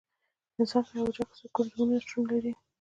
د 0.55 0.57
انسان 0.61 0.83
په 0.87 0.93
یوه 0.97 1.07
حجره 1.09 1.23
کې 1.27 1.35
څو 1.39 1.45
کروموزومونه 1.53 1.99
شتون 2.05 2.23
لري 2.31 2.53